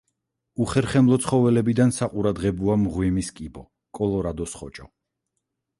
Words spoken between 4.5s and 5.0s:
ხოჭო.